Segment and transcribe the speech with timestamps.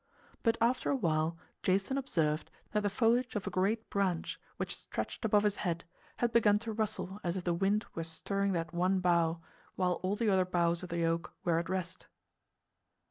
[0.41, 5.23] But after a while Jason observed that the foliage of a great branch which stretched
[5.23, 5.85] above his head
[6.17, 9.41] had begun to rustle as if the wind were stirring that one bough,
[9.75, 12.07] while all the other boughs of the oak were at rest.